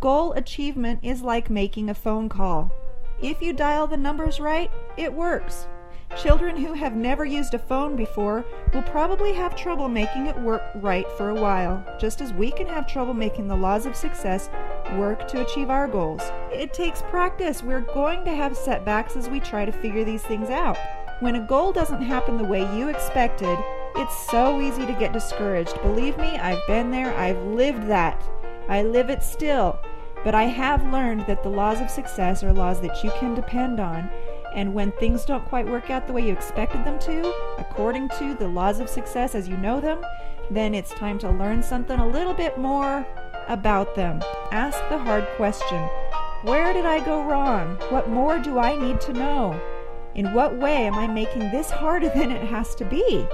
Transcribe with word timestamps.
Goal 0.00 0.32
achievement 0.32 1.00
is 1.02 1.20
like 1.20 1.50
making 1.50 1.90
a 1.90 1.94
phone 1.94 2.30
call. 2.30 2.72
If 3.20 3.42
you 3.42 3.52
dial 3.52 3.86
the 3.86 3.98
numbers 3.98 4.40
right, 4.40 4.70
it 4.96 5.12
works. 5.12 5.66
Children 6.16 6.56
who 6.56 6.72
have 6.72 6.96
never 6.96 7.26
used 7.26 7.52
a 7.52 7.58
phone 7.58 7.96
before 7.96 8.46
will 8.72 8.80
probably 8.80 9.34
have 9.34 9.54
trouble 9.54 9.90
making 9.90 10.26
it 10.26 10.40
work 10.40 10.62
right 10.76 11.06
for 11.18 11.28
a 11.28 11.34
while, 11.34 11.84
just 12.00 12.22
as 12.22 12.32
we 12.32 12.50
can 12.50 12.66
have 12.66 12.86
trouble 12.86 13.12
making 13.12 13.46
the 13.46 13.54
laws 13.54 13.84
of 13.84 13.94
success 13.94 14.48
work 14.94 15.28
to 15.28 15.44
achieve 15.44 15.68
our 15.68 15.86
goals. 15.86 16.22
It 16.50 16.72
takes 16.72 17.02
practice. 17.02 17.62
We're 17.62 17.80
going 17.80 18.24
to 18.24 18.34
have 18.34 18.56
setbacks 18.56 19.16
as 19.16 19.28
we 19.28 19.38
try 19.38 19.66
to 19.66 19.72
figure 19.72 20.02
these 20.02 20.22
things 20.22 20.48
out. 20.48 20.78
When 21.20 21.36
a 21.36 21.46
goal 21.46 21.72
doesn't 21.74 22.00
happen 22.00 22.38
the 22.38 22.44
way 22.44 22.60
you 22.74 22.88
expected, 22.88 23.58
it's 23.96 24.30
so 24.30 24.62
easy 24.62 24.86
to 24.86 24.94
get 24.94 25.12
discouraged. 25.12 25.78
Believe 25.82 26.16
me, 26.16 26.38
I've 26.38 26.66
been 26.66 26.90
there, 26.90 27.14
I've 27.18 27.42
lived 27.44 27.86
that. 27.88 28.24
I 28.68 28.82
live 28.82 29.10
it 29.10 29.22
still. 29.22 29.78
But 30.24 30.34
I 30.34 30.44
have 30.44 30.92
learned 30.92 31.26
that 31.26 31.42
the 31.42 31.48
laws 31.48 31.80
of 31.80 31.88
success 31.90 32.42
are 32.44 32.52
laws 32.52 32.80
that 32.82 33.02
you 33.02 33.10
can 33.18 33.34
depend 33.34 33.80
on 33.80 34.10
and 34.54 34.74
when 34.74 34.92
things 34.92 35.24
don't 35.24 35.44
quite 35.46 35.66
work 35.66 35.90
out 35.90 36.06
the 36.06 36.12
way 36.12 36.26
you 36.26 36.32
expected 36.32 36.84
them 36.84 36.98
to, 37.00 37.32
according 37.58 38.08
to 38.18 38.34
the 38.34 38.48
laws 38.48 38.80
of 38.80 38.88
success 38.88 39.34
as 39.34 39.48
you 39.48 39.56
know 39.56 39.80
them, 39.80 40.04
then 40.50 40.74
it's 40.74 40.90
time 40.90 41.18
to 41.20 41.30
learn 41.30 41.62
something 41.62 41.98
a 41.98 42.06
little 42.06 42.34
bit 42.34 42.58
more 42.58 43.06
about 43.48 43.94
them. 43.94 44.20
Ask 44.50 44.78
the 44.88 44.98
hard 44.98 45.26
question 45.36 45.80
Where 46.42 46.72
did 46.72 46.84
I 46.84 47.04
go 47.04 47.22
wrong? 47.22 47.76
What 47.90 48.08
more 48.08 48.38
do 48.38 48.58
I 48.58 48.74
need 48.76 49.00
to 49.02 49.12
know? 49.12 49.60
In 50.16 50.34
what 50.34 50.56
way 50.56 50.86
am 50.86 50.94
I 50.94 51.06
making 51.06 51.50
this 51.50 51.70
harder 51.70 52.08
than 52.14 52.32
it 52.32 52.42
has 52.42 52.74
to 52.76 52.84
be? 52.84 53.26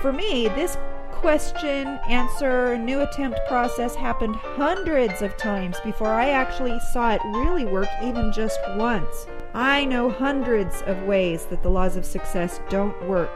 For 0.00 0.12
me, 0.12 0.48
this 0.48 0.78
question, 1.12 1.86
answer, 2.08 2.78
new 2.78 3.00
attempt 3.00 3.38
process 3.48 3.94
happened 3.94 4.36
hundreds 4.36 5.22
of 5.22 5.36
times 5.36 5.78
before 5.84 6.12
I 6.12 6.30
actually 6.30 6.78
saw 6.92 7.12
it 7.12 7.20
really 7.24 7.64
work 7.64 7.88
even 8.02 8.32
just 8.32 8.58
once. 8.76 9.26
I 9.54 9.84
know 9.84 10.10
hundreds 10.10 10.82
of 10.82 11.02
ways 11.02 11.46
that 11.46 11.62
the 11.62 11.70
laws 11.70 11.96
of 11.96 12.04
success 12.04 12.60
don't 12.68 13.00
work. 13.06 13.30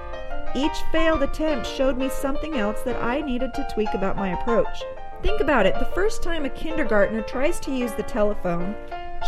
Each 0.55 0.77
failed 0.92 1.22
attempt 1.22 1.67
showed 1.67 1.98
me 1.98 2.08
something 2.08 2.56
else 2.56 2.83
that 2.83 3.02
I 3.02 3.20
needed 3.20 3.52
to 3.55 3.69
tweak 3.75 3.92
about 3.95 4.17
my 4.17 4.41
approach. 4.41 4.83
Think 5.22 5.41
about 5.41 5.67
it 5.67 5.75
the 5.78 5.92
first 5.95 6.22
time 6.22 6.45
a 6.45 6.50
kindergartner 6.50 7.22
tries 7.22 7.58
to 7.61 7.75
use 7.75 7.92
the 7.92 8.02
telephone, 8.02 8.75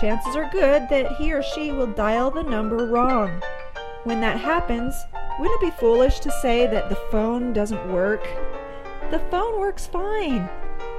chances 0.00 0.36
are 0.36 0.50
good 0.50 0.89
that 0.91 1.17
he 1.17 1.33
or 1.33 1.42
she 1.42 1.72
will 1.72 1.86
dial 1.86 2.30
the 2.30 2.42
number 2.42 2.86
wrong. 2.86 3.42
When 4.05 4.20
that 4.20 4.39
happens, 4.39 4.94
wouldn't 5.39 5.62
it 5.62 5.67
be 5.67 5.79
foolish 5.79 6.20
to 6.20 6.31
say 6.31 6.67
that 6.67 6.89
the 6.89 6.98
phone 7.11 7.53
doesn't 7.53 7.92
work? 7.92 8.25
The 9.11 9.19
phone 9.31 9.61
works 9.61 9.87
fine. 9.87 10.48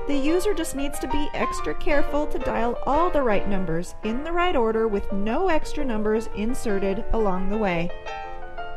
The 0.07 0.15
user 0.15 0.53
just 0.53 0.75
needs 0.75 0.99
to 0.99 1.07
be 1.07 1.29
extra 1.33 1.73
careful 1.75 2.27
to 2.27 2.39
dial 2.39 2.77
all 2.85 3.09
the 3.09 3.23
right 3.23 3.47
numbers 3.49 3.95
in 4.03 4.23
the 4.23 4.31
right 4.31 4.55
order 4.55 4.87
with 4.87 5.11
no 5.11 5.49
extra 5.49 5.83
numbers 5.83 6.29
inserted 6.35 7.03
along 7.13 7.49
the 7.49 7.57
way. 7.57 7.89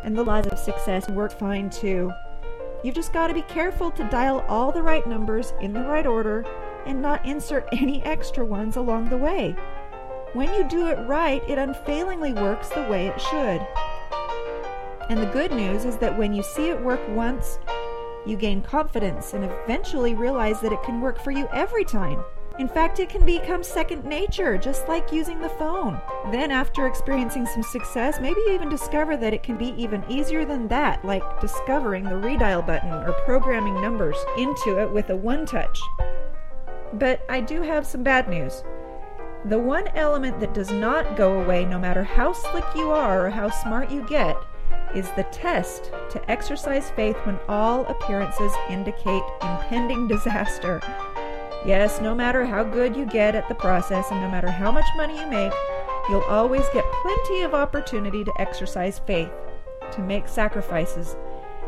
And 0.02 0.16
the 0.16 0.24
laws 0.24 0.46
of 0.46 0.58
success 0.58 1.08
work 1.10 1.30
fine 1.30 1.70
too. 1.70 2.10
You've 2.82 2.94
just 2.94 3.12
got 3.12 3.26
to 3.26 3.34
be 3.34 3.42
careful 3.42 3.90
to 3.92 4.08
dial 4.08 4.44
all 4.48 4.72
the 4.72 4.82
right 4.82 5.06
numbers 5.06 5.52
in 5.60 5.74
the 5.74 5.82
right 5.82 6.06
order 6.06 6.44
and 6.86 7.02
not 7.02 7.24
insert 7.26 7.68
any 7.72 8.02
extra 8.02 8.44
ones 8.44 8.76
along 8.76 9.10
the 9.10 9.18
way. 9.18 9.54
When 10.32 10.52
you 10.54 10.64
do 10.64 10.86
it 10.86 11.06
right, 11.06 11.42
it 11.48 11.58
unfailingly 11.58 12.32
works 12.32 12.70
the 12.70 12.82
way 12.84 13.08
it 13.08 13.20
should. 13.20 13.60
And 15.10 15.18
the 15.18 15.26
good 15.26 15.50
news 15.50 15.84
is 15.84 15.96
that 15.96 16.16
when 16.16 16.32
you 16.32 16.40
see 16.40 16.68
it 16.68 16.80
work 16.80 17.00
once, 17.08 17.58
you 18.24 18.36
gain 18.36 18.62
confidence 18.62 19.34
and 19.34 19.44
eventually 19.44 20.14
realize 20.14 20.60
that 20.60 20.72
it 20.72 20.84
can 20.84 21.00
work 21.00 21.18
for 21.18 21.32
you 21.32 21.48
every 21.52 21.84
time. 21.84 22.22
In 22.60 22.68
fact, 22.68 23.00
it 23.00 23.08
can 23.08 23.26
become 23.26 23.64
second 23.64 24.04
nature, 24.04 24.56
just 24.56 24.86
like 24.86 25.12
using 25.12 25.40
the 25.40 25.48
phone. 25.48 26.00
Then, 26.30 26.52
after 26.52 26.86
experiencing 26.86 27.44
some 27.44 27.64
success, 27.64 28.20
maybe 28.20 28.38
you 28.46 28.52
even 28.52 28.68
discover 28.68 29.16
that 29.16 29.34
it 29.34 29.42
can 29.42 29.56
be 29.56 29.74
even 29.76 30.04
easier 30.08 30.44
than 30.44 30.68
that, 30.68 31.04
like 31.04 31.40
discovering 31.40 32.04
the 32.04 32.10
redial 32.10 32.64
button 32.64 32.92
or 32.92 33.12
programming 33.24 33.82
numbers 33.82 34.16
into 34.38 34.78
it 34.78 34.92
with 34.92 35.10
a 35.10 35.16
one 35.16 35.44
touch. 35.44 35.80
But 36.92 37.26
I 37.28 37.40
do 37.40 37.62
have 37.62 37.84
some 37.84 38.04
bad 38.04 38.28
news. 38.28 38.62
The 39.46 39.58
one 39.58 39.88
element 39.96 40.38
that 40.38 40.54
does 40.54 40.70
not 40.70 41.16
go 41.16 41.40
away, 41.40 41.64
no 41.64 41.80
matter 41.80 42.04
how 42.04 42.32
slick 42.32 42.66
you 42.76 42.90
are 42.90 43.26
or 43.26 43.30
how 43.30 43.50
smart 43.50 43.90
you 43.90 44.06
get, 44.06 44.36
is 44.94 45.08
the 45.10 45.24
test 45.24 45.92
to 46.10 46.30
exercise 46.30 46.90
faith 46.90 47.16
when 47.24 47.38
all 47.48 47.86
appearances 47.86 48.52
indicate 48.68 49.22
impending 49.42 50.08
disaster. 50.08 50.80
Yes, 51.66 52.00
no 52.00 52.14
matter 52.14 52.44
how 52.44 52.64
good 52.64 52.96
you 52.96 53.06
get 53.06 53.34
at 53.34 53.48
the 53.48 53.54
process 53.54 54.10
and 54.10 54.20
no 54.20 54.30
matter 54.30 54.50
how 54.50 54.70
much 54.70 54.86
money 54.96 55.18
you 55.18 55.26
make, 55.26 55.52
you'll 56.08 56.22
always 56.22 56.64
get 56.72 56.84
plenty 57.02 57.42
of 57.42 57.54
opportunity 57.54 58.24
to 58.24 58.32
exercise 58.38 58.98
faith, 59.00 59.30
to 59.92 60.00
make 60.00 60.26
sacrifices, 60.26 61.16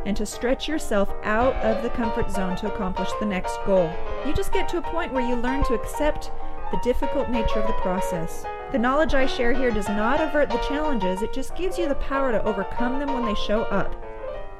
and 0.07 0.17
to 0.17 0.27
stretch 0.27 0.67
yourself 0.69 1.15
out 1.23 1.55
of 1.57 1.83
the 1.83 1.91
comfort 1.91 2.31
zone 2.31 2.57
to 2.57 2.73
accomplish 2.73 3.11
the 3.21 3.27
next 3.27 3.57
goal. 3.67 3.93
You 4.27 4.33
just 4.33 4.53
get 4.53 4.69
to 4.71 4.79
a 4.79 4.83
point 4.83 5.13
where 5.13 5.27
you 5.27 5.37
learn 5.37 5.63
to 5.65 5.75
accept 5.75 6.31
the 6.71 6.81
difficult 6.83 7.29
nature 7.29 7.61
of 7.61 7.67
the 7.67 7.81
process. 7.83 8.45
The 8.73 8.79
knowledge 8.79 9.13
I 9.13 9.27
share 9.27 9.53
here 9.53 9.71
does 9.71 9.89
not 9.89 10.23
avert 10.23 10.49
the 10.49 10.57
challenges, 10.67 11.21
it 11.21 11.35
just 11.35 11.55
gives 11.55 11.79
you 11.79 11.89
the 11.89 11.95
power 11.97 12.33
to 12.33 12.43
overcome 12.43 12.99
them 12.99 13.13
when 13.13 13.27
they 13.27 13.35
show 13.35 13.65
up. 13.65 13.95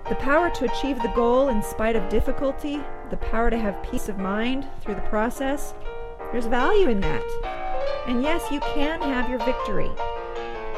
The 0.07 0.17
power 0.17 0.51
to 0.51 0.71
achieve 0.71 1.01
the 1.01 1.13
goal 1.15 1.49
in 1.49 1.63
spite 1.63 1.97
of 1.97 2.11
difficulty, 2.11 2.83
the 3.09 3.17
power 3.17 3.49
to 3.49 3.57
have 3.57 3.83
peace 3.83 4.11
of 4.11 4.19
mind 4.19 4.69
through 4.83 4.97
the 4.97 5.09
process. 5.09 5.73
There's 6.31 6.45
value 6.45 6.91
in 6.91 7.01
that. 7.01 7.23
And 8.07 8.23
yes, 8.23 8.51
you 8.51 8.61
can 8.61 9.01
have 9.01 9.31
your 9.31 9.39
victory. 9.39 9.91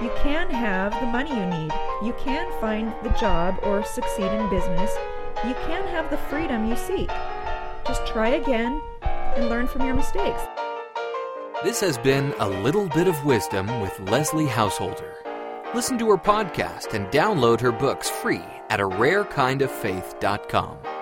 You 0.00 0.12
can 0.22 0.48
have 0.50 0.92
the 1.00 1.06
money 1.06 1.30
you 1.30 1.46
need. 1.46 1.72
You 2.04 2.14
can 2.16 2.48
find 2.60 2.94
the 3.02 3.16
job 3.18 3.58
or 3.64 3.82
succeed 3.84 4.30
in 4.30 4.48
business. 4.48 4.92
You 5.44 5.54
can 5.66 5.84
have 5.88 6.08
the 6.08 6.18
freedom 6.18 6.68
you 6.68 6.76
seek. 6.76 7.08
Just 7.84 8.06
try 8.06 8.28
again 8.28 8.80
and 9.02 9.48
learn 9.48 9.66
from 9.66 9.84
your 9.84 9.96
mistakes. 9.96 10.42
This 11.64 11.80
has 11.80 11.96
been 11.96 12.34
A 12.40 12.46
Little 12.46 12.88
Bit 12.88 13.08
of 13.08 13.24
Wisdom 13.24 13.80
with 13.80 13.98
Leslie 13.98 14.44
Householder. 14.44 15.14
Listen 15.74 15.96
to 15.96 16.10
her 16.10 16.18
podcast 16.18 16.92
and 16.92 17.06
download 17.06 17.58
her 17.60 17.72
books 17.72 18.10
free 18.10 18.44
at 18.68 18.80
a 18.80 18.86
rarekindoffaith.com. 18.86 20.93